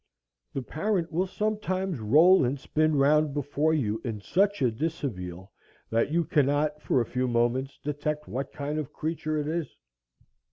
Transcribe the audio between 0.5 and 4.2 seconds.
The parent will sometimes roll and spin round before you in